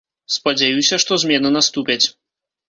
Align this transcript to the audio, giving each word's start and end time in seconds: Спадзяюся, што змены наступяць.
Спадзяюся, 0.35 0.99
што 1.03 1.19
змены 1.25 1.53
наступяць. 1.57 2.01